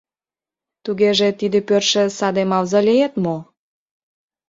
[0.83, 3.37] —Тугеже, тиде пӧртшӧ саде мавзолеет мо?